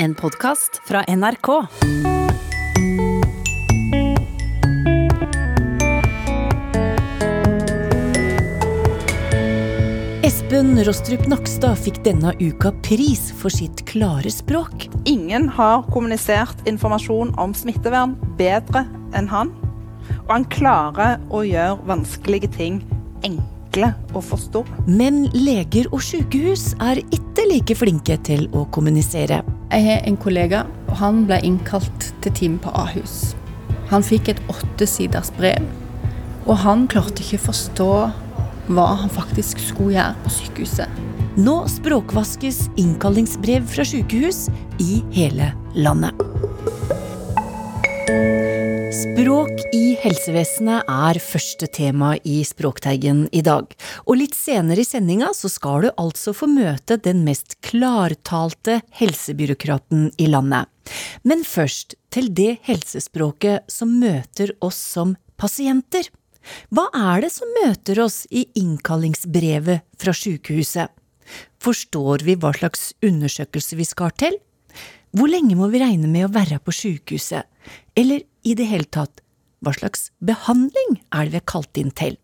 [0.00, 1.48] En podkast fra NRK.
[10.22, 14.86] Espen Rostrup Nakstad fikk denne uka pris for sitt klare språk.
[15.10, 18.86] Ingen har kommunisert informasjon om smittevern bedre
[19.18, 19.50] enn han.
[20.28, 22.84] Og han klarer å gjøre vanskelige ting
[23.26, 24.62] enkle å forstå.
[24.86, 29.42] Men leger og sykehus er ikke like flinke til å kommunisere.
[29.68, 33.34] Jeg har en kollega, og han ble innkalt til time på Ahus.
[33.90, 35.66] Han fikk et åttesiders brev,
[36.46, 37.90] og han klarte ikke forstå
[38.72, 41.04] hva han faktisk skulle gjøre på sykehuset.
[41.36, 44.46] Nå språkvaskes innkallingsbrev fra sykehus
[44.80, 46.16] i hele landet.
[48.98, 53.68] Språk i helsevesenet er første tema i Språkteigen i dag.
[54.10, 60.08] Og litt senere i sendinga så skal du altså få møte den mest klartalte helsebyråkraten
[60.18, 60.66] i landet.
[61.22, 66.08] Men først til det helsespråket som møter oss som pasienter.
[66.74, 70.90] Hva er det som møter oss i innkallingsbrevet fra sykehuset?
[71.62, 74.40] Forstår vi hva slags undersøkelse vi skal til?
[75.14, 77.46] Hvor lenge må vi regne med å være på sykehuset?
[77.96, 79.22] Eller i det hele tatt,
[79.64, 82.18] hva slags behandling er det vi er kalt inn til?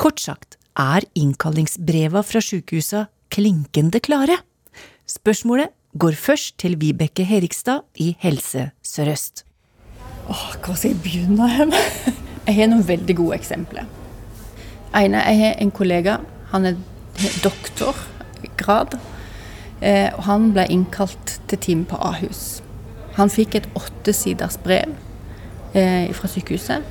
[0.00, 4.40] Kort sagt, er innkallingsbreva fra sjukehusa klinkende klare?
[5.06, 9.44] Spørsmålet går først til Vibeke Herikstad i Helse Sør-Øst.
[10.24, 11.76] Åh, hva skal jeg begynne med?
[12.46, 13.86] Jeg har noen veldig gode eksempler.
[14.94, 16.18] Ene, jeg har en kollega.
[16.50, 16.74] Han er
[17.40, 18.98] doktorgrad.
[19.80, 22.60] Eh, og han ble innkalt til time på Ahus.
[23.16, 24.92] Han fikk et åttesiders brev
[25.74, 26.86] eh, fra sykehuset.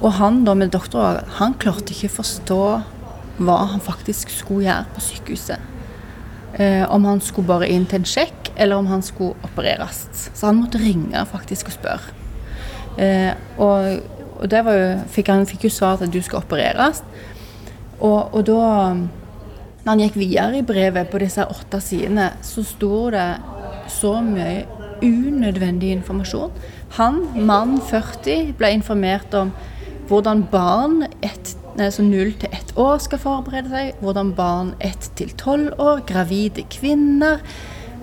[0.00, 2.62] Og han da med doktorgrad, han klarte ikke å forstå
[3.40, 5.68] hva han faktisk skulle gjøre på sykehuset.
[6.60, 10.06] Eh, om han skulle bare inn til en sjekk, eller om han skulle opereres.
[10.34, 12.16] Så han måtte ringe faktisk og spørre.
[13.00, 14.00] Eh, og,
[14.40, 17.04] og det var jo, fikk han fikk jo svar at du skal opereres.
[18.00, 18.64] Og, og da
[19.80, 23.28] når han gikk videre i brevet på disse åtte sidene, så sto det
[23.90, 26.52] så mye unødvendig informasjon.
[26.98, 29.52] Han, mann 40, ble informert om
[30.10, 35.30] hvordan barn ett altså 0 til 1 år skal forberede seg, hvordan barn 1 til
[35.30, 37.38] 12 år, gravide kvinner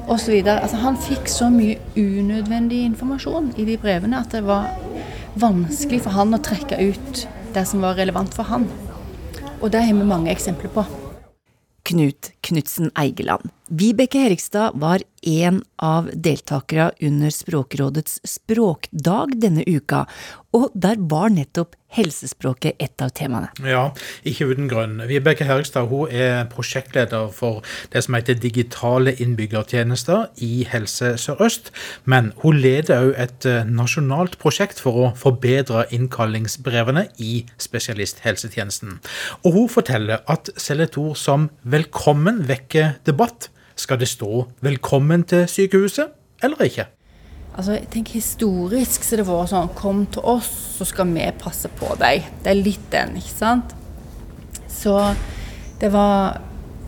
[0.07, 0.39] osv.
[0.47, 4.71] Altså, han fikk så mye unødvendig informasjon i de brevene at det var
[5.37, 8.65] vanskelig for han å trekke ut det som var relevant for han.
[9.61, 10.85] Og det har vi mange eksempler på.
[11.87, 13.51] Knut Knutsen Eigeland.
[13.67, 20.05] Vibeke Herikstad var en av deltakerne under Språkrådets språkdag denne uka,
[20.55, 23.49] og der var nettopp helsespråket et av temaene.
[23.63, 23.89] Ja,
[24.27, 24.97] ikke uten grunn.
[25.07, 27.63] Vibeke Herikstad hun er prosjektleder for
[27.93, 31.71] det som heter Digitale innbyggertjenester i Helse Sør-Øst.
[32.05, 38.99] Men hun leder òg et eh, nasjonalt prosjekt for å forbedre innkallingsbrevene i spesialisthelsetjenesten.
[39.43, 43.49] Og hun forteller at selv et som 'velkommen' vekker debatt.
[43.77, 46.09] Skal det stå 'velkommen til sykehuset',
[46.43, 46.85] eller ikke?
[47.57, 51.69] Altså, jeg tenker Historisk så det vært sånn Kom til oss, så skal vi passe
[51.79, 52.27] på deg.
[52.43, 53.73] Det er litt den, ikke sant?
[54.69, 54.93] Så
[55.81, 56.41] det var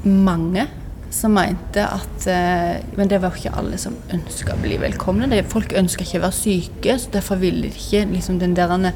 [0.03, 0.67] mange
[1.09, 5.41] som mente at eh, Men det var ikke alle som ønska å bli velkomne.
[5.49, 8.93] Folk ønska ikke å være syke, så derfor ville de ikke liksom den der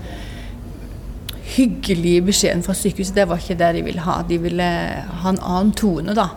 [1.54, 4.22] hyggelige beskjeden fra sykehuset, det var ikke det de ville ha.
[4.30, 4.70] De ville
[5.24, 6.30] ha en annen tone, da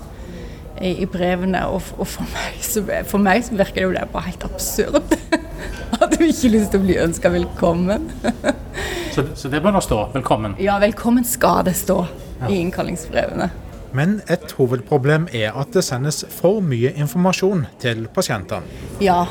[0.80, 1.62] i, i brevene.
[1.72, 5.16] Og, og for, meg så, for, meg så, virker det jo det bare helt absurd.
[6.02, 8.10] At du ikke lyst til å bli ønska velkommen.
[9.14, 10.58] så, så, det bør da stå 'velkommen'?
[10.60, 12.02] Ja, 'velkommen' skal det stå
[12.40, 12.50] ja.
[12.50, 13.50] i innkallingsbrevene.
[13.96, 18.66] Men et hovedproblem er at det sendes for mye informasjon til pasientene.
[19.00, 19.22] Ja,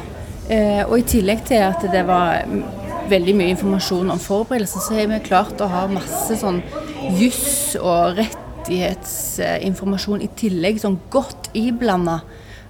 [0.50, 2.41] eh, og i tillegg til at det var
[3.09, 6.63] veldig mye informasjon om forberedelser, så har vi klart å ha masse sånn
[7.19, 12.21] juss og rett rettighetsinformasjon i tillegg, sånn godt iblanda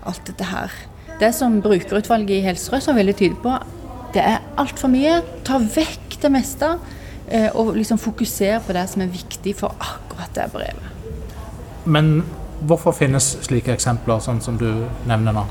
[0.06, 0.72] alt dette her.
[1.20, 3.56] Det som brukerutvalget i Helse Sør-Øst var veldig tydelig på,
[4.16, 5.22] det er altfor mye.
[5.48, 6.78] Ta vekk det meste,
[7.30, 10.92] eh, og liksom fokusere på det som er viktig for akkurat det brevet.
[11.86, 12.24] Men
[12.66, 15.46] hvorfor finnes slike eksempler, sånn som du nevner nå?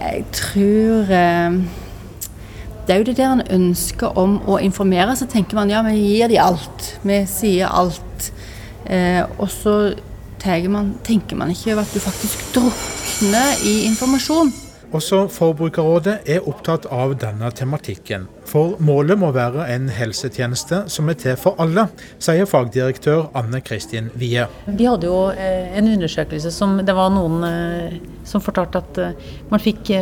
[0.00, 1.60] Jeg tror eh,
[2.90, 5.14] det er jo det der en ønsker om å informere.
[5.14, 6.88] Så tenker man ja, vi gir de alt.
[7.06, 8.32] Vi sier alt.
[8.90, 9.74] Eh, og så
[10.72, 14.50] man, tenker man ikke over at du faktisk drukner i informasjon.
[14.90, 18.24] Også Forbrukerrådet er opptatt av denne tematikken.
[18.50, 21.86] For målet må være en helsetjeneste som er til for alle,
[22.18, 24.48] sier fagdirektør Anne Kristin Wie.
[24.66, 29.30] Vi hadde jo eh, en undersøkelse som det var noen eh, som fortalte at eh,
[29.52, 29.94] man fikk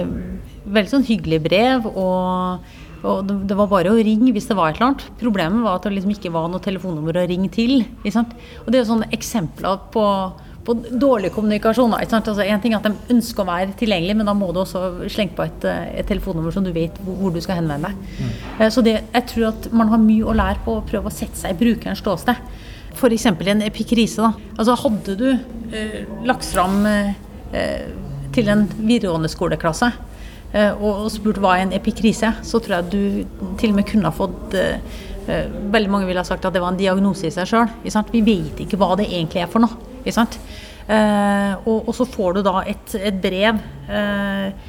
[0.68, 1.88] veldig sånn hyggelig brev.
[1.94, 5.04] og og det var bare å ringe hvis det var et eller annet.
[5.20, 7.84] Problemet var at det liksom ikke var noe telefonnummer å ringe til.
[8.02, 10.02] Og Det er jo sånne eksempler på
[10.68, 11.94] på dårlig kommunikasjon.
[11.96, 15.08] Altså, en ting er at de ønsker å være tilgjengelig, men da må du også
[15.08, 18.18] slenge på et, eh, et telefonnummer som du vet hvor, hvor du skal henvende deg.
[18.18, 18.34] Mm.
[18.58, 21.14] Eh, så det, jeg tror at man har mye å lære på å prøve å
[21.14, 22.42] sette seg i brukerens ståsted.
[22.98, 23.26] F.eks.
[23.30, 24.20] en epikrise.
[24.20, 24.34] Da.
[24.58, 25.28] Altså, hadde du
[25.72, 27.88] eh, lagt fram eh,
[28.36, 30.07] til en videregående skoleklasse eh,
[30.54, 34.08] og, og, spurt hva er en epikrise, så tror jeg du til og med kunne
[34.08, 34.80] ha fått eh,
[35.28, 37.68] Veldig mange ville ha sagt at det var en diagnose i seg sjøl.
[37.84, 39.76] Vi vet ikke hva det egentlig er for noe.
[40.00, 40.38] Ikke sant?
[40.88, 43.58] Eh, og, og, så får du da et, et brev
[43.92, 44.68] eh,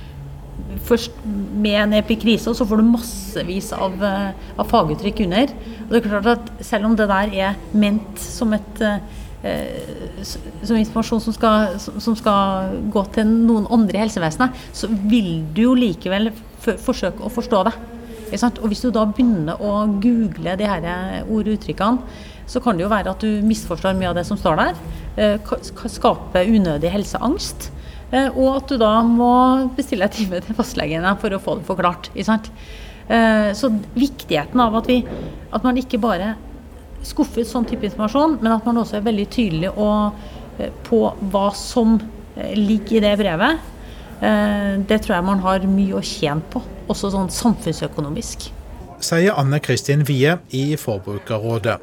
[0.90, 1.16] først
[1.64, 5.54] med en epikrise, og så får du massevis av, eh, av, faguttrykk under.
[5.86, 9.00] Og det er klart at Selv om det der er ment som et eh,
[9.40, 15.62] som informasjon som skal, som skal, gå til noen andre i helsevesenet, så vil du
[15.70, 17.74] jo likevel forsøke å forstå det.
[18.50, 20.90] Og Hvis du da begynner å google de her
[21.24, 22.20] ord og uttrykkene,
[22.50, 24.84] så kan det jo være at du misforstår mye av det som står der.
[25.40, 27.70] Skaper skape unødig helseangst.
[28.10, 29.32] Eh, og at du da må
[29.78, 32.10] bestille en time til fastlegen for å få det forklart.
[32.18, 35.04] Eh, så viktigheten av at, vi,
[35.54, 36.34] at man ikke bare
[37.06, 39.74] skuffer sånn type informasjon, men at man også er veldig tydelig
[40.88, 41.02] på
[41.32, 41.98] hva som
[42.56, 43.60] ligger i det brevet,
[44.20, 46.60] det tror jeg man har mye å tjene på,
[46.92, 48.50] også sånn samfunnsøkonomisk.
[49.00, 51.78] Sier Anne Kristin Wie i Forbrukerrådet.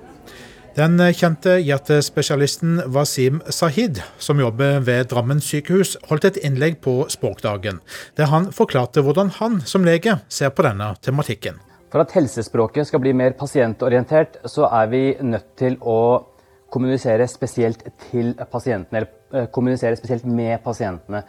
[0.76, 7.80] Den kjente hjertespesialisten Wasim Sahid, som jobber ved Drammen sykehus, holdt et innlegg på Språkdagen,
[8.20, 11.56] der han forklarte hvordan han som lege ser på denne tematikken.
[11.92, 15.98] For at helsespråket skal bli mer pasientorientert, så er vi nødt til å
[16.72, 21.22] kommunisere spesielt til pasientene, eller eh, kommunisere spesielt med pasientene.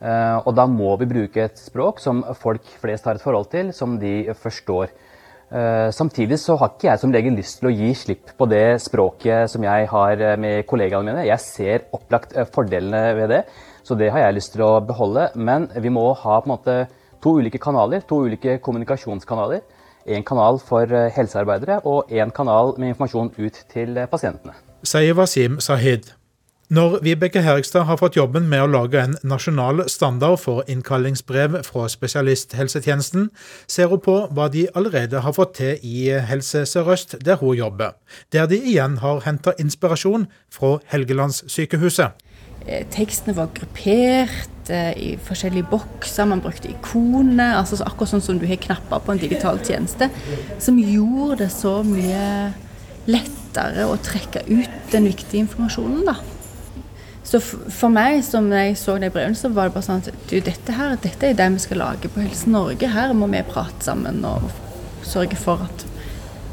[0.00, 3.72] Eh, og da må vi bruke et språk som folk flest har et forhold til,
[3.76, 4.94] som de forstår.
[5.48, 8.82] Uh, samtidig så har ikke jeg som lege lyst til å gi slipp på det
[8.84, 11.24] språket som jeg har eh, med kollegaene mine.
[11.24, 13.38] Jeg ser opplagt fordelene ved det,
[13.80, 15.30] så det har jeg lyst til å beholde.
[15.40, 16.76] Men vi må ha på en måte
[17.24, 19.64] to ulike kanaler, to ulike kommunikasjonskanaler.
[20.08, 24.56] En kanal for uh, helsearbeidere og en kanal med informasjon ut til pasientene.
[24.86, 26.14] Sier Wasim Sahid.
[26.70, 31.86] Når Vibeke Herigstad har fått jobben med å lage en nasjonal standard for innkallingsbrev fra
[31.88, 33.30] spesialisthelsetjenesten,
[33.64, 37.96] ser hun på hva de allerede har fått til i Helse Sør-Øst, der hun jobber.
[38.36, 42.20] Der de igjen har henta inspirasjon fra Helgelandssykehuset.
[42.66, 47.58] Eh, tekstene var gruppert eh, i forskjellige bokser, man brukte ikoner.
[47.60, 50.10] altså Akkurat sånn som du har knapper på en digital tjeneste.
[50.62, 52.50] Som gjorde det så mye
[53.08, 56.04] lettere å trekke ut den viktige informasjonen.
[56.08, 56.18] da.
[57.28, 60.38] Så for meg, som jeg så de brevene, så var det bare sånn at du,
[60.40, 62.88] dette her, dette er det vi skal lage på Helse Norge.
[62.88, 64.46] Her må vi prate sammen og
[65.04, 65.84] sørge for at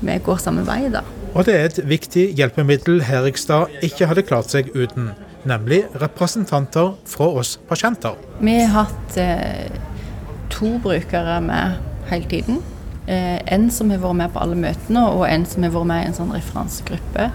[0.04, 1.06] vi går samme vei, da.
[1.36, 5.13] Og det er et viktig hjelpemiddel Herikstad ikke hadde klart seg uten,
[5.46, 8.18] nemlig representanter fra oss pasienter.
[8.40, 9.70] Vi har hatt eh,
[10.54, 11.78] to brukere med
[12.10, 12.62] hele tiden.
[13.08, 16.04] Eh, en som har vært med på alle møtene, og en som har vært med
[16.04, 17.30] i en sånn referansegruppe.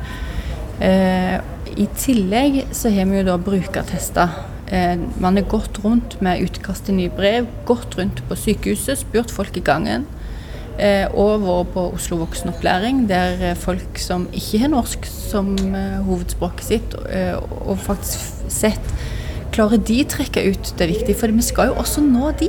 [0.81, 1.37] Eh,
[1.77, 4.39] I tillegg så har vi jo da brukertester.
[4.71, 9.31] Eh, man har gått rundt med utkast til nye brev, gått rundt på sykehuset, spurt
[9.35, 10.09] folk i gangen.
[10.81, 15.53] Eh, og vært på Oslo voksenopplæring, der folk som ikke har norsk som
[16.07, 18.95] hovedspråket sitt, og faktisk sett
[19.51, 21.19] Klarer de trekke ut det viktige?
[21.19, 22.49] For vi skal jo også nå de.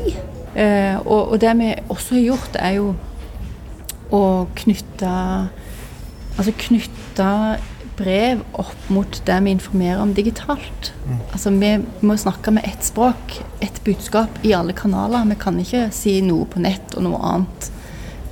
[1.09, 2.91] Og det vi også har gjort, er jo
[4.13, 4.21] å
[4.61, 5.13] knytte
[6.37, 7.31] Altså knytte
[7.99, 10.93] brev opp mot det vi informerer om digitalt.
[11.05, 11.19] Mm.
[11.33, 11.71] Altså Vi
[12.07, 15.27] må snakke med ett språk, ett budskap i alle kanaler.
[15.29, 17.69] Vi kan ikke si noe på nett og noe annet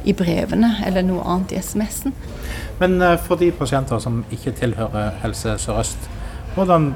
[0.08, 2.16] i brevene eller noe annet i SMS-en.
[2.80, 6.10] Men uh, for de pasienter som ikke tilhører Helse Sør-Øst,
[6.56, 6.94] hvordan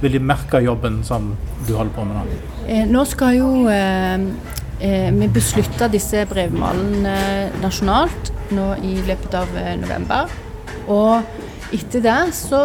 [0.00, 1.32] vil de merke jobben som
[1.66, 2.38] du holder på med nå?
[2.68, 4.26] Eh, nå skal jo eh,
[4.80, 7.16] eh vi beslutte disse brevmalene
[7.62, 10.30] nasjonalt nå i løpet av eh, november.
[10.92, 11.22] Og
[11.74, 12.60] etter det så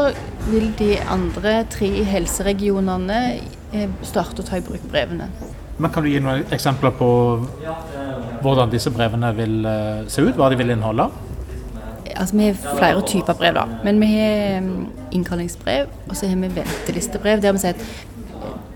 [0.50, 3.22] vil de andre tre helseregionene
[3.74, 5.30] eh, starte å ta i bruk brevene.
[5.82, 7.08] Men Kan du gi noen eksempler på
[8.42, 10.36] hvordan disse brevene vil eh, se ut?
[10.38, 11.08] Hva de vil inneholde?
[12.12, 13.66] Altså, Vi har flere typer brev, da.
[13.86, 14.86] Men vi har mm,
[15.18, 17.42] innkallingsbrev, og så har vi ventelistebrev.
[17.42, 17.86] Der vi sier at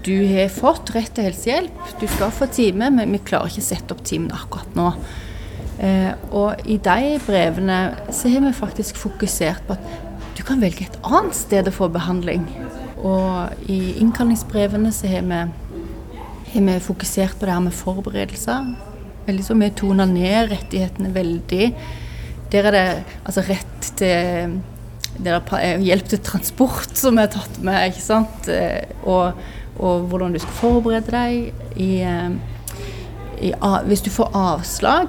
[0.06, 3.70] du har fått rett til helsehjelp, du skal få time, men vi klarer ikke å
[3.72, 4.92] sette opp timen akkurat nå.
[5.82, 7.80] Eh, og i de brevene
[8.14, 11.90] så har vi faktisk fokusert på at du kan velge et annet sted å få
[11.92, 12.46] behandling.
[13.02, 15.42] Og i innkallingsbrevene så har vi,
[16.54, 18.76] har vi fokusert på det her med forberedelser.
[19.26, 21.70] Veldig så Vi toner ned rettighetene veldig.
[22.54, 22.88] Der er det
[23.26, 24.62] altså rett til
[25.24, 28.50] er hjelp til transport som er tatt med, ikke sant.
[28.52, 29.38] Eh, og,
[29.80, 32.36] og hvordan du skal forberede deg i, eh,
[33.40, 33.54] i,
[33.88, 35.08] Hvis du får avslag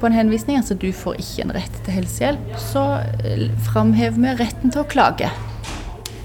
[0.00, 4.34] på en henvisning, altså du får ikke en rett til helsehjelp, så eh, framhever vi
[4.40, 5.30] retten til å klage.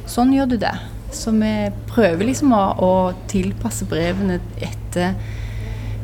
[0.08, 0.76] Sånn gjør du det.
[1.14, 2.92] Så vi prøver liksom å, å
[3.30, 5.14] tilpasse brevene etter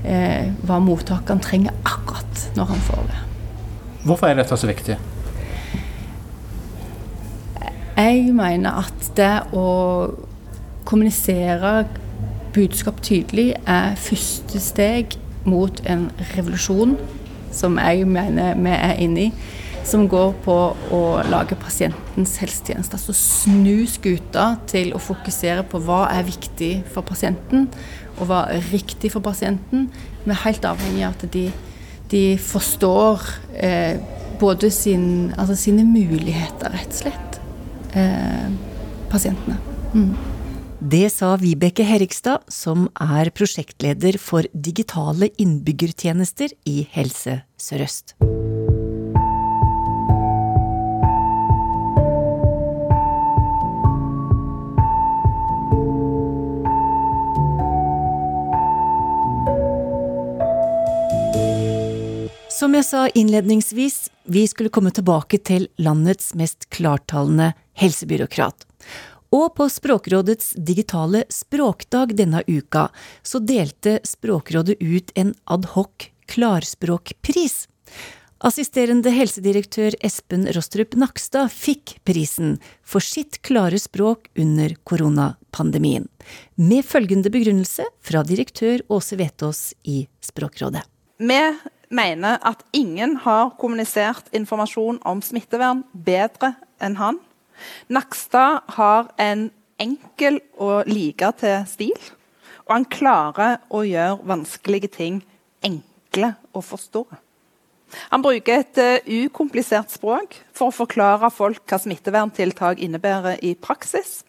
[0.03, 3.21] eh, hva mottakeren trenger akkurat når han får det.
[4.05, 4.97] Hvorfor er dette så viktig?
[7.99, 9.65] Jeg mener at det å
[10.87, 11.83] kommunisere
[12.55, 16.95] budskap tydelig er første steg mot en revolusjon
[17.51, 19.33] som jeg mener vi er inne i,
[19.89, 20.55] som går på
[20.93, 22.97] å lage pasientens helsetjeneste.
[22.99, 27.67] Altså snu skuta til å fokusere på hva er viktig for pasienten,
[28.19, 29.87] og hva er riktig for pasienten.
[30.25, 31.45] Vi er helt avhengig av at de,
[32.11, 33.25] de forstår
[33.57, 34.01] eh,
[34.39, 35.05] både sin,
[35.37, 37.39] altså sine muligheter, rett og slett
[37.97, 38.49] eh,
[39.11, 39.57] pasientene.
[39.95, 40.11] Mm.
[40.79, 48.15] Det sa Vibeke Herrikstad, som er prosjektleder for digitale innbyggertjenester i Helse Sør-Øst.
[62.59, 68.65] Som jeg sa innledningsvis, vi skulle komme tilbake til landets mest klartalende helsebyråkrat.
[69.31, 72.89] Og på Språkrådets digitale språkdag denne uka
[73.23, 77.55] så delte Språkrådet ut en adhoc klarspråkpris.
[78.43, 86.11] Assisterende helsedirektør Espen Rostrup Nakstad fikk prisen for sitt klare språk under koronapandemien,
[86.59, 90.83] med følgende begrunnelse fra direktør Åse Vetås i Språkrådet.
[91.19, 97.19] Med mener at ingen har kommunisert informasjon om smittevern bedre enn han.
[97.89, 99.49] Nakstad har en
[99.81, 102.11] enkel og like til stil.
[102.67, 105.23] Og han klarer å gjøre vanskelige ting
[105.65, 107.03] enkle å forstå.
[108.13, 114.19] Han bruker et uh, ukomplisert språk for å forklare folk hva smitteverntiltak innebærer i praksis.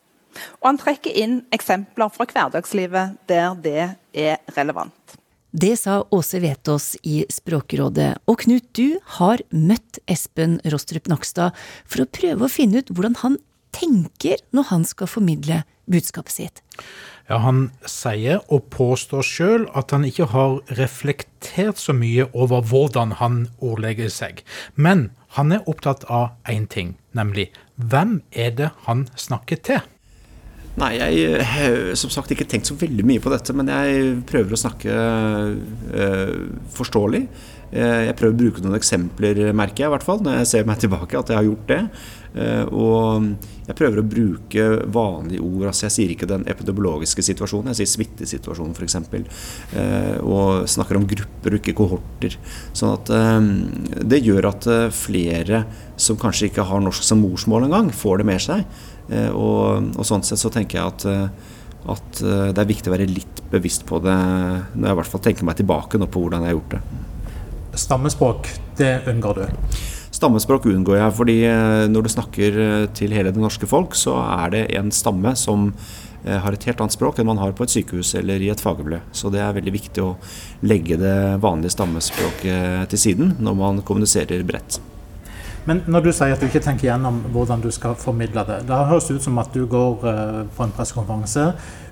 [0.62, 5.19] Og han trekker inn eksempler fra hverdagslivet der det er relevant.
[5.50, 8.21] Det sa Åse Vetås i Språkrådet.
[8.30, 11.57] Og Knut, du har møtt Espen Rostrup Nakstad
[11.90, 13.38] for å prøve å finne ut hvordan han
[13.75, 16.62] tenker når han skal formidle budskapet sitt.
[17.26, 23.19] Ja, Han sier og påstår sjøl at han ikke har reflektert så mye over hvordan
[23.19, 24.45] han ordlegger seg.
[24.75, 29.83] Men han er opptatt av én ting, nemlig hvem er det han snakker til?
[30.78, 34.12] Nei, jeg har eh, som sagt ikke tenkt så veldig mye på dette, men jeg
[34.28, 36.36] prøver å snakke uh,
[36.76, 37.24] forståelig.
[37.70, 40.68] Uh, jeg prøver å bruke noen eksempler, merker jeg i hvert fall, når jeg ser
[40.70, 41.82] meg tilbake, at jeg har gjort det.
[42.30, 43.24] Og
[43.66, 45.64] jeg prøver å bruke vanlige ord.
[45.66, 48.94] altså Jeg sier ikke den epidemiologiske situasjonen, jeg sier smittesituasjonen f.eks.
[50.22, 52.36] Og snakker om grupper og ikke kohorter.
[52.70, 53.10] Sånn at
[54.14, 55.64] det gjør at flere
[55.98, 58.62] som kanskje ikke har norsk som morsmål engang, får det med seg.
[59.10, 61.54] Eh, og, og, sånn sett så tenker jeg at, eh,
[61.90, 65.14] at, eh, det er viktig å være litt bevisst på det når jeg i hvert
[65.14, 66.82] fall tenker meg tilbake nå på hvordan jeg har gjort det.
[67.80, 69.80] Stammespråk, det unngår du?
[70.14, 71.36] Stammespråk unngår jeg, fordi
[71.88, 72.56] når du snakker
[72.98, 75.70] til hele det norske folk, så er det en stamme som
[76.26, 78.98] har et helt annet språk enn man har på et sykehus eller i et fagmiljø.
[79.16, 80.12] Så det er veldig viktig å
[80.66, 84.82] legge det vanlige stammespråket til siden når man kommuniserer bredt.
[85.70, 88.82] Men når du sier at du ikke tenker gjennom hvordan du skal formidle det, da
[88.88, 91.44] høres det ut som at du går uh, på en pressekonferanse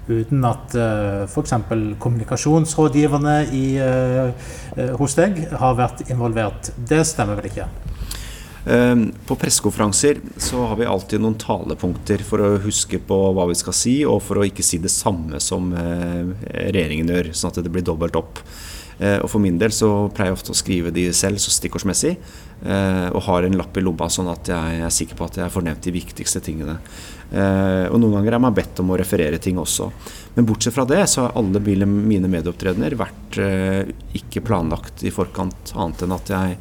[0.08, 1.54] uten at uh, f.eks.
[2.02, 6.72] kommunikasjonsrådgiverne i, uh, hos deg har vært involvert.
[6.90, 7.68] Det stemmer vel ikke?
[8.68, 13.56] Ehm, på pressekonferanser så har vi alltid noen talepunkter for å huske på hva vi
[13.60, 17.72] skal si, og for å ikke si det samme som regjeringen gjør, sånn at det
[17.72, 18.42] blir dobbelt opp.
[18.98, 22.16] Og For min del så pleier jeg ofte å skrive de selv, så stikkordsmessig.
[22.58, 25.52] Eh, og har en lapp i lomma, sånn at jeg er sikker på at jeg
[25.54, 26.78] får nevnt de viktigste tingene.
[27.30, 29.90] Eh, og noen ganger er man bedt om å referere ting også.
[30.34, 35.74] Men bortsett fra det, så har alle mine medieopptredener vært eh, ikke planlagt i forkant,
[35.76, 36.58] annet enn at jeg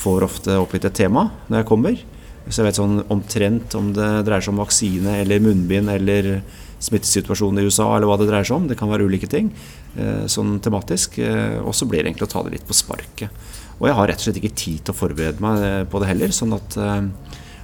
[0.00, 2.02] får ofte oppgitt et tema når jeg kommer.
[2.50, 6.40] Så jeg vet sånn omtrent om det dreier seg om vaksine eller munnbind eller
[6.80, 8.66] smittesituasjonen i USA, eller hva det dreier seg om.
[8.70, 9.52] Det kan være ulike ting,
[9.96, 11.18] eh, sånn tematisk.
[11.20, 13.30] Eh, og så blir det egentlig å ta det litt på sparket.
[13.78, 16.10] Og jeg har rett og slett ikke tid til å forberede meg eh, på det
[16.10, 16.78] heller, sånn at,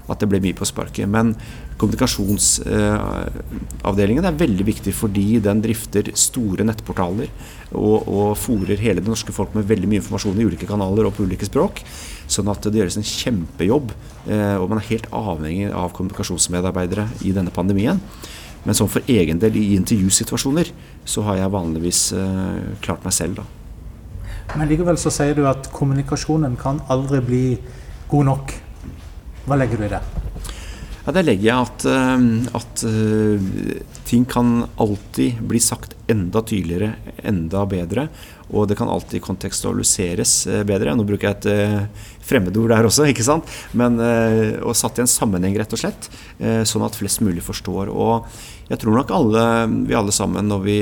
[0.06, 1.06] at det ble mye på sparket.
[1.10, 1.26] Men
[1.80, 7.28] kommunikasjonsavdelingen er veldig viktig fordi den drifter store nettportaler
[7.72, 11.14] og, og fòrer hele det norske folk med veldig mye informasjon i ulike kanaler og
[11.16, 11.74] på ulike språk.
[12.30, 13.86] Sånn at det gjøres en kjempejobb,
[14.26, 17.98] og man er helt avhengig av kommunikasjonsmedarbeidere i denne pandemien.
[18.66, 20.66] Men sånn for egen del i intervjusituasjoner
[21.06, 23.44] så har jeg vanligvis uh, klart meg selv, da.
[24.58, 27.44] Men likevel så sier du at kommunikasjonen kan aldri bli
[28.10, 28.65] god nok.
[29.46, 30.00] Hva legger du i det?
[31.06, 33.44] Ja, Der legger jeg at, uh, at uh,
[34.08, 38.08] ting kan alltid bli sagt enda tydeligere, enda bedre.
[38.50, 40.34] Og det kan alltid kontekstualiseres
[40.66, 40.94] bedre.
[40.94, 43.48] Nå bruker jeg et fremmedord der også, ikke sant.
[43.74, 46.06] Men og satt i en sammenheng, rett og slett.
[46.38, 47.90] Sånn at flest mulig forstår.
[47.90, 48.22] Og
[48.70, 49.42] jeg tror nok alle,
[49.90, 50.78] vi alle sammen, når vi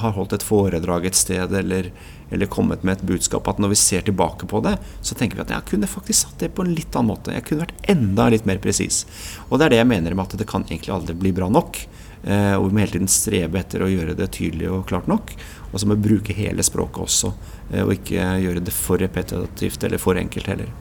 [0.00, 1.90] har holdt et foredrag et sted eller,
[2.30, 5.46] eller, kommet med et budskap, at når vi ser tilbake på det, så tenker vi
[5.46, 7.34] at jeg kunne faktisk satt det på en litt annen måte.
[7.34, 9.04] Jeg kunne vært enda litt mer presis.
[9.48, 11.80] Og det er det jeg mener med at det kan egentlig aldri bli bra nok.
[12.24, 15.32] Eh, og vi må hele tiden strebe etter å gjøre det tydelig og klart nok.
[15.70, 17.32] Og så må vi bruke hele språket også,
[17.72, 20.72] eh, og ikke gjøre det for repetitivt eller for enkelt heller.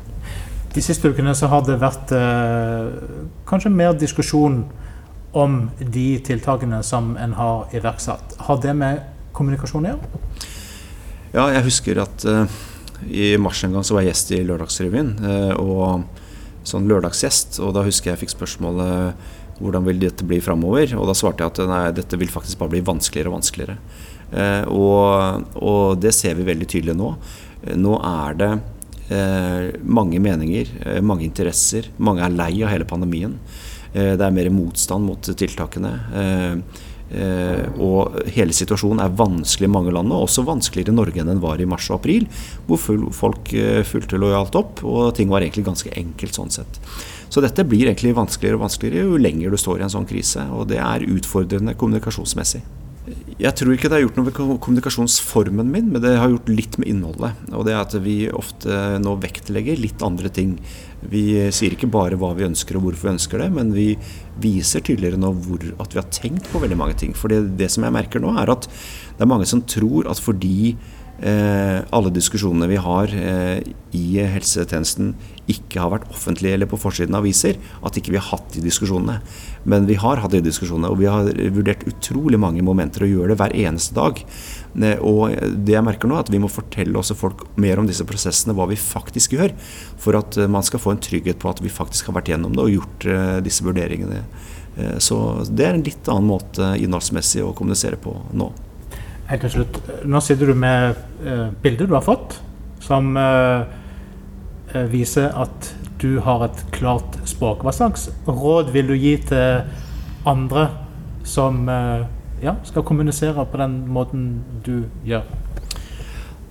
[0.73, 2.89] De siste ukene så har det vært eh,
[3.49, 4.65] kanskje mer diskusjon
[5.37, 8.37] om de tiltakene som en har iverksatt.
[8.47, 9.03] Har det med
[9.37, 10.21] kommunikasjon å gjøre?
[11.35, 12.47] Ja, jeg husker at uh,
[13.05, 15.11] i mars en gang så var jeg gjest i Lørdagsrevyen.
[15.21, 19.27] Uh, og sånn lørdagsgjest, og da husker jeg jeg fikk spørsmålet
[19.61, 20.91] hvordan vil dette bli framover?
[20.99, 23.77] Og da svarte jeg at nei, dette vil faktisk bare bli vanskeligere og vanskeligere.
[24.27, 27.13] Uh, og, og, det ser vi veldig tydelig nå.
[27.77, 28.51] Nå er det
[29.87, 30.67] mange meninger,
[30.99, 31.85] mange interesser.
[32.03, 33.37] Mange er lei av hele pandemien.
[33.93, 35.93] Eh, det er mer motstand mot tiltakene.
[36.21, 36.79] Eh,
[37.17, 41.31] eh, og hele situasjonen er vanskelig i mange land, og også vanskeligere i Norge enn
[41.31, 42.27] den var i mars og april,
[42.67, 42.81] hvor
[43.15, 43.53] folk
[43.87, 46.81] fulgte lojalt opp, og ting var egentlig ganske enkelt sånn sett.
[47.29, 50.47] Så dette blir egentlig vanskeligere og vanskeligere jo lenger du står i en sånn krise,
[50.51, 52.63] og det er utfordrende kommunikasjonsmessig.
[53.37, 56.77] Jeg tror ikke det har gjort noe med kommunikasjonsformen min, men det har gjort litt
[56.81, 57.37] med innholdet.
[57.53, 60.57] Og det er at vi ofte nå vektlegger litt andre ting.
[61.07, 61.23] Vi
[61.55, 63.91] sier ikke bare hva vi ønsker og hvorfor vi ønsker det, men vi
[64.43, 67.15] viser tydeligere nå hvor, at vi har tenkt på veldig mange ting.
[67.15, 70.21] For det, det som jeg merker nå, er at det er mange som tror at
[70.21, 70.75] fordi
[71.17, 73.63] alle diskusjonene vi har eh,
[73.97, 75.15] i helsetjenesten
[75.49, 78.63] ikke har vært offentlige eller på forsiden av aviser, at ikke vi har hatt de
[78.65, 79.21] diskusjonene.
[79.67, 83.31] Men vi har hatt de diskusjonene, og vi har vurdert utrolig mange momenter å gjøre
[83.31, 84.21] det hver eneste dag.
[84.75, 85.33] Eh, og
[85.65, 88.55] det jeg merker nå, er at vi må fortelle også folk mer om disse prosessene,
[88.57, 89.55] hva vi faktisk gjør,
[90.01, 92.55] for at eh, man skal få en trygghet på at vi faktisk har vært gjennom
[92.57, 94.25] det og gjort eh, disse vurderingene.
[95.01, 95.15] Så
[95.49, 98.51] det er en litt annen måte innholdsmessig å kommunisere på nå.
[99.27, 99.79] Helt til slutt.
[100.07, 102.37] Nå sitter du med uh, bilder du har fått,
[102.83, 103.67] som uh,
[104.87, 107.65] viser at du har et klart språk.
[107.65, 109.67] Hva slags råd vil du gi til
[110.27, 110.69] andre
[111.27, 112.07] som uh,
[112.39, 114.29] ja, skal kommunisere på den måten
[114.63, 115.27] du gjør?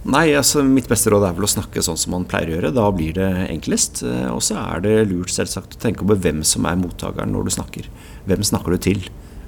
[0.06, 2.74] Nei, altså mitt beste råd er vel å snakke sånn som man pleier å gjøre.
[2.76, 4.04] Da blir det enklest.
[4.30, 7.54] Og så er det lurt selvsagt å tenke over hvem som er mottakeren når du
[7.56, 7.88] snakker.
[8.28, 9.02] Hvem snakker du til?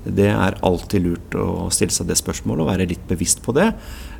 [0.04, 3.72] Det er alltid lurt å stille seg det spørsmålet og være litt bevisst på det.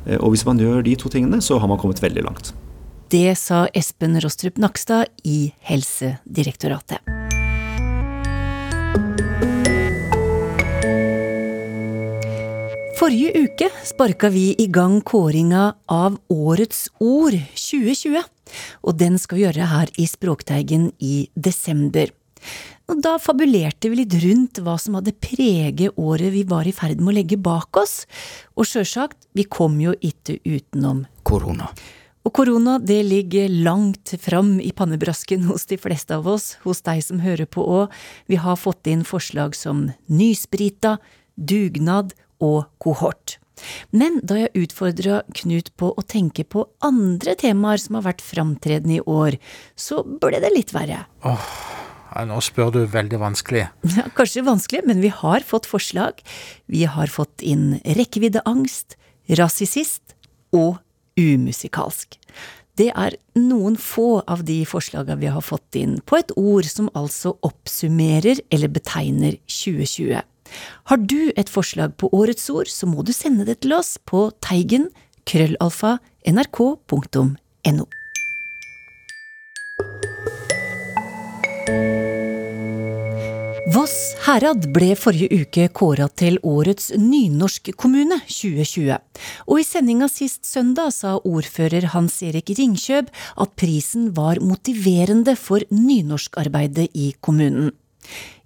[0.05, 2.53] Eh, og hvis man gjør de to tingene, så har man kommet veldig langt.
[3.09, 7.01] Det sa Espen Rostrup Nakstad i Helsedirektoratet.
[12.99, 18.19] Forrige uke sparka vi i gang kåringa av Årets ord 2020,
[18.85, 22.11] og den skal vi gjøre her i Språkteigen i desember.
[22.89, 27.01] Og da fabulerte vi litt rundt hva som hadde preget året vi var i ferd
[27.01, 28.03] med å legge bak oss,
[28.57, 31.69] og sjølsagt, vi kom jo ikke utenom korona.
[32.27, 37.03] Og korona, det ligger langt fram i pannebrasken hos de fleste av oss, hos deg
[37.05, 37.93] som hører på òg.
[38.27, 40.97] Vi har fått inn forslag som nysprita,
[41.37, 42.11] dugnad
[42.43, 43.37] og kohort.
[43.91, 48.99] Men da jeg utfordra Knut på å tenke på andre temaer som har vært framtredende
[48.99, 49.39] i år,
[49.75, 51.05] så ble det litt verre.
[51.27, 51.78] Åh, ja,
[52.29, 53.67] nå spør du veldig vanskelig.
[53.97, 56.21] Ja, kanskje vanskelig, men vi har fått forslag.
[56.67, 58.97] Vi har fått inn rekkeviddeangst,
[59.39, 60.15] rasisist
[60.55, 60.79] og
[61.19, 62.17] umusikalsk.
[62.79, 66.87] Det er noen få av de forslaga vi har fått inn på et ord som
[66.95, 70.21] altså oppsummerer eller betegner 2020.
[70.89, 74.29] Har du et forslag på årets ord, så må du sende det til oss på
[74.41, 74.87] teigen
[75.29, 77.85] krøllalfa nrk.no.
[84.29, 88.97] herad ble forrige uke kåra til årets nynorskkommune 2020.
[89.49, 95.65] Og i sendinga sist søndag sa ordfører Hans Erik Ringkjøb at prisen var motiverende for
[95.73, 97.71] nynorskarbeidet i kommunen.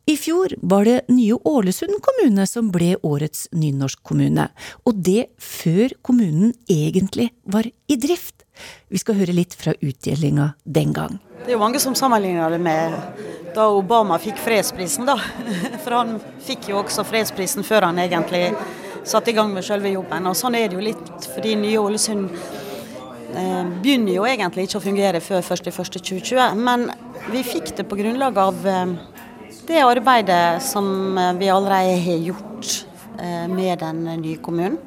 [0.07, 4.49] I fjor var det nye Ålesund kommune som ble årets nynorskkommune,
[4.87, 8.42] og det før kommunen egentlig var i drift.
[8.89, 11.19] Vi skal høre litt fra utdelinga den gang.
[11.43, 12.93] Det er jo mange som sammenligner det med
[13.53, 15.17] da Obama fikk fredsprisen, da.
[15.83, 18.47] For han fikk jo også fredsprisen før han egentlig
[19.03, 20.27] satte i gang med selve jobben.
[20.29, 24.85] Og sånn er det jo litt fordi nye Ålesund eh, begynner jo egentlig ikke å
[24.87, 26.63] fungere før 1.1.2020.
[26.63, 26.87] Men
[27.33, 28.95] vi fikk det på grunnlag av eh,
[29.67, 32.79] det arbeidet som eh, vi allerede har gjort
[33.23, 34.79] med den nye kommunen.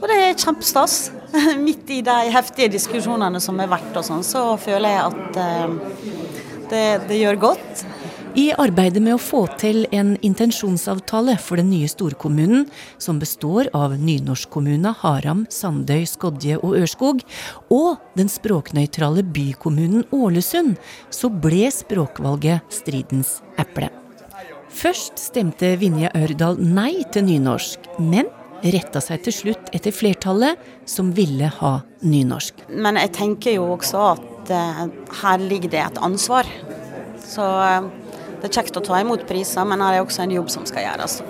[0.00, 1.10] Og det er kjempestas.
[1.66, 5.74] Midt i de heftige diskusjonene som har vært, og sånn, så føler jeg at eh,
[6.70, 7.84] det, det gjør godt.
[8.38, 12.68] I arbeidet med å få til en intensjonsavtale for den nye storkommunen,
[13.02, 17.24] som består av nynorskkommunene Haram, Sandøy, Skodje og Ørskog,
[17.74, 20.78] og den språknøytrale bykommunen Ålesund,
[21.10, 23.90] så ble språkvalget stridens eple.
[24.70, 28.30] Først stemte Vinje Ørdal nei til nynorsk, men
[28.62, 31.72] retta seg til slutt etter flertallet, som ville ha
[32.04, 32.66] nynorsk.
[32.70, 34.84] Men jeg tenker jo også at uh,
[35.22, 36.48] her ligger det et ansvar.
[37.24, 37.88] Så uh,
[38.40, 40.86] det er kjekt å ta imot priser, men her er også en jobb som skal
[40.88, 41.20] gjøres.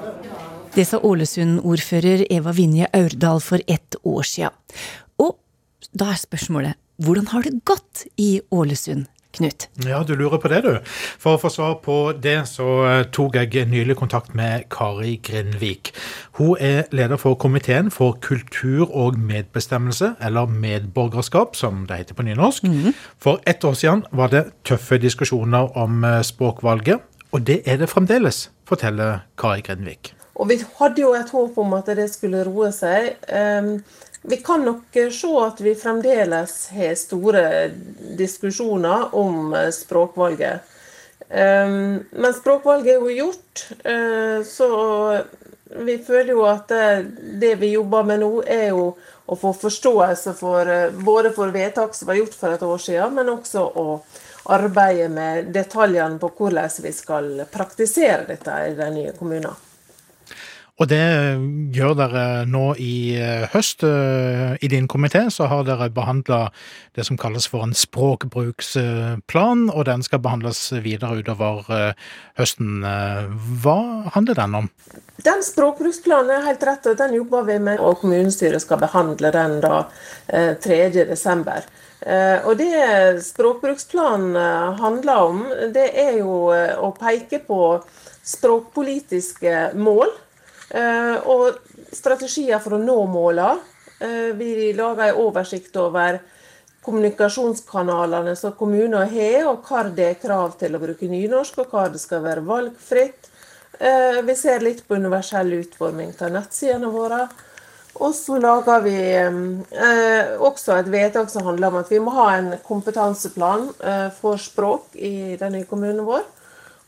[0.74, 4.54] Det sa Ålesund-ordfører Eva Vinje Aurdal for ett år siden.
[5.18, 5.34] Og
[5.90, 9.08] da er spørsmålet hvordan har det gått i Ålesund?
[9.32, 9.68] Knut?
[9.86, 10.72] Ja, du lurer på det, du.
[11.22, 15.92] For å få svar på det, så eh, tok jeg nylig kontakt med Kari Grindvik.
[16.40, 22.26] Hun er leder for komiteen for kultur og medbestemmelse, eller medborgerskap, som det heter på
[22.26, 22.66] nynorsk.
[22.66, 22.94] Mm.
[23.22, 27.90] For ett år siden var det tøffe diskusjoner om eh, språkvalget, og det er det
[27.90, 30.16] fremdeles, forteller Kari Grindvik.
[30.40, 33.12] Og vi hadde jo et håp om at det skulle roe seg.
[33.28, 33.74] Um,
[34.22, 37.44] vi kan nok se at vi fremdeles har store
[38.18, 40.66] diskusjoner om eh, språkvalget.
[41.30, 44.68] Ehm, men språkvalget er jo gjort, eh, så
[45.84, 46.72] vi føler jo at
[47.40, 48.90] det vi jobber med nå, er jo
[49.30, 53.14] å få forståelse for eh, både for vedtak som var gjort for et år siden,
[53.14, 53.86] men også å
[54.50, 59.69] arbeide med detaljene på hvordan vi skal praktisere dette i de nye kommunene.
[60.80, 61.00] Og det
[61.76, 63.82] gjør dere nå i eh, høst.
[63.84, 66.46] Eh, I din komité så har dere behandla
[66.96, 72.06] det som kalles for en språkbruksplan, og den skal behandles videre utover eh,
[72.40, 72.80] høsten.
[73.60, 73.76] Hva
[74.14, 74.70] handler den om?
[75.20, 77.76] Den språkbruksplanen er helt rett, og den jobber vi med.
[77.84, 79.82] Og kommunestyret skal behandle den da
[80.32, 81.68] 3.12.
[82.48, 82.72] Og det
[83.26, 84.40] språkbruksplanen
[84.80, 85.44] handler om,
[85.76, 87.60] det er jo å peke på
[88.24, 90.08] språkpolitiske mål
[90.70, 91.56] og
[91.92, 93.58] strategier for å nå målene.
[94.00, 96.20] Eh, vi lager en oversikt over
[96.80, 101.92] kommunikasjonskanalene som kommuner har, og hvor det er krav til å bruke nynorsk, og hvor
[101.92, 103.28] det skal være valgfritt.
[103.78, 107.26] Eh, vi ser litt på universell utforming av nettsidene våre.
[108.00, 112.30] Og så lager vi eh, også et vedtak som handler om at vi må ha
[112.38, 116.24] en kompetanseplan eh, for språk i denne kommunen vår.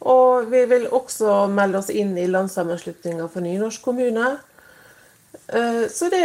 [0.08, 4.32] Og vi vil også melde oss inn i landssammenslutninga for nynorsk kommune.
[5.46, 6.24] Eh, så det,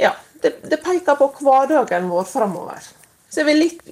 [0.00, 2.90] ja, det, det peker på hverdagen vår framover.
[3.32, 3.86] Så er vi litt,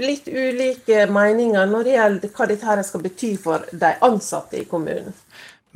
[0.00, 5.12] litt, ulike meninger når det gjelder hva dette skal bety for de ansatte i kommunen.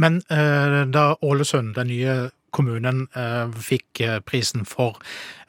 [0.00, 2.14] Men eh, da Ålesund, den nye
[2.55, 4.99] kommunen eh, fikk eh, prisen for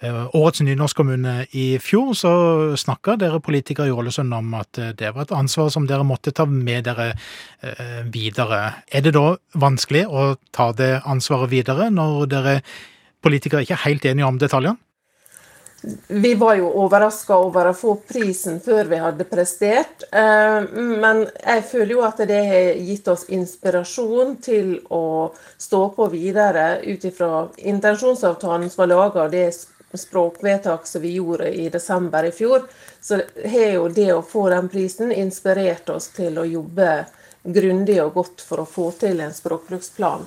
[0.01, 2.31] eh, årets nynorskkommune i fjor, så
[2.79, 6.47] snakka dere politikere i Ålesund om at det var et ansvar som dere måtte ta
[6.49, 7.13] med dere
[8.13, 8.61] videre.
[8.93, 12.57] Er det da vanskelig å ta det ansvaret videre, når dere
[13.25, 14.77] politikere ikke er helt enige om detaljene?
[16.07, 20.05] Vi var jo overraska over å få prisen før vi hadde prestert.
[20.11, 26.09] Eh, men jeg føler jo at det har gitt oss inspirasjon til å stå på
[26.13, 29.49] videre ut ifra intensjonsavtalen som var laga, og det
[29.97, 32.65] språkvedtak som vi gjorde i desember i fjor.
[33.01, 37.05] Så har jo det å få den prisen inspirert oss til å jobbe
[37.45, 40.25] grundig og godt for å få til en språkbruksplan.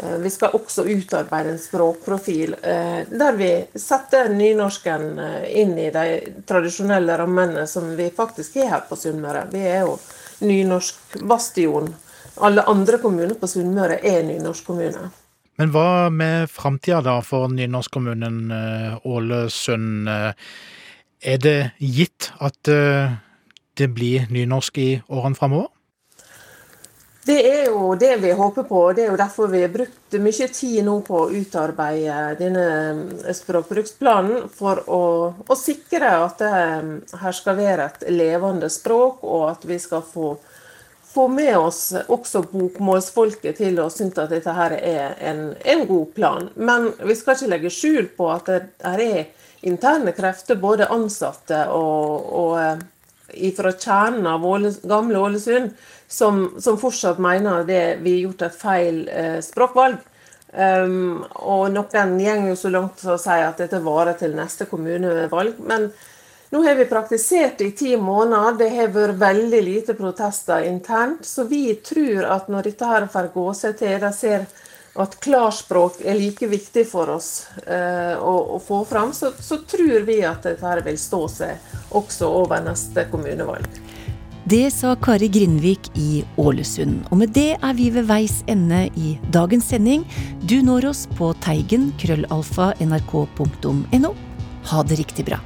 [0.00, 5.90] Eh, vi skal også utarbeide en språkprofil eh, der vi setter nynorsken eh, inn i
[5.92, 6.06] de
[6.48, 9.46] tradisjonelle rammene som vi faktisk har her på Sunnmøre.
[9.52, 9.98] Vi er jo
[10.40, 11.92] nynorskbastion.
[12.42, 15.10] Alle andre kommuner på Sunnmøre er nynorskkommuner.
[15.60, 18.48] Men hva med framtida da for nynorskkommunen
[19.04, 20.08] Ålesund?
[20.08, 25.68] Er det gitt at det blir nynorsk i årene framover?
[27.24, 28.78] Det er jo det vi håper på.
[28.88, 32.64] og Det er jo derfor vi har brukt mye tid nå på å utarbeide denne
[32.90, 34.48] eh, språkbruksplanen.
[34.50, 35.02] For å,
[35.46, 40.32] å sikre at det her skal være et levende språk, og at vi skal få,
[41.12, 46.12] få med oss også bokmålsfolket til å synes at dette her er en, en, god
[46.18, 46.50] plan.
[46.58, 49.22] Men vi skal ikke legge skjul på at det her er
[49.62, 55.70] interne krefter, både ansatte og, og eh, fra kjernen av Åles, gamle Ålesund,
[56.12, 60.00] som, som, fortsatt mener det vi har gjort et feil eh, språkvalg.
[60.52, 64.66] Um, og noen går jo så langt som å si at dette varer til neste
[64.68, 65.62] kommunevalg.
[65.64, 65.88] Men
[66.52, 68.58] nå har vi praktisert det i ti måneder.
[68.60, 71.24] Det har vært veldig lite protester internt.
[71.24, 74.44] Så vi tror at når dette her får gå seg til, de ser
[75.00, 80.04] at klarspråk er like viktig for oss eh, å, å, få fram, så, så, tror
[80.04, 83.80] vi at dette her vil stå seg også over neste kommunevalg.
[84.44, 87.04] Det sa Kari Grindvik i Ålesund.
[87.14, 90.02] Og med det er vi ved veis ende i dagens sending.
[90.42, 94.12] Du når oss på teigen krøllalfa nrk.no.
[94.72, 95.38] Ha det riktig bra.